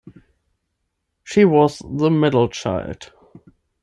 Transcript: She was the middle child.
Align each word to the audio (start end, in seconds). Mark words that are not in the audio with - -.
She 1.23 1.45
was 1.45 1.77
the 1.77 2.09
middle 2.09 2.49
child. 2.49 3.11